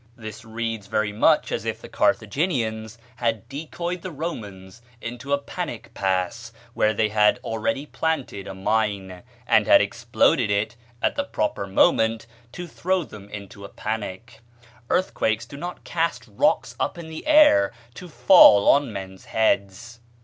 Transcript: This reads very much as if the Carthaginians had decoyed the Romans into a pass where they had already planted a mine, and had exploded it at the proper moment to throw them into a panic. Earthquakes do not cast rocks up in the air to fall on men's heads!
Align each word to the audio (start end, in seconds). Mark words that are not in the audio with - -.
This 0.17 0.43
reads 0.43 0.87
very 0.87 1.11
much 1.11 1.51
as 1.51 1.63
if 1.63 1.79
the 1.79 1.87
Carthaginians 1.87 2.97
had 3.17 3.47
decoyed 3.47 4.01
the 4.01 4.09
Romans 4.09 4.81
into 4.99 5.31
a 5.31 5.37
pass 5.37 6.51
where 6.73 6.91
they 6.91 7.09
had 7.09 7.37
already 7.43 7.85
planted 7.85 8.47
a 8.47 8.55
mine, 8.55 9.21
and 9.45 9.67
had 9.67 9.79
exploded 9.79 10.49
it 10.49 10.75
at 11.03 11.13
the 11.15 11.23
proper 11.23 11.67
moment 11.67 12.25
to 12.51 12.65
throw 12.65 13.03
them 13.03 13.29
into 13.29 13.63
a 13.63 13.69
panic. 13.69 14.39
Earthquakes 14.89 15.45
do 15.45 15.55
not 15.55 15.83
cast 15.83 16.27
rocks 16.27 16.75
up 16.79 16.97
in 16.97 17.07
the 17.07 17.27
air 17.27 17.71
to 17.93 18.09
fall 18.09 18.67
on 18.69 18.91
men's 18.91 19.25
heads! 19.25 19.99